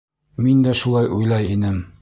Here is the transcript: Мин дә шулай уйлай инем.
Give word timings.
Мин 0.45 0.63
дә 0.67 0.73
шулай 0.81 1.13
уйлай 1.21 1.55
инем. 1.59 1.83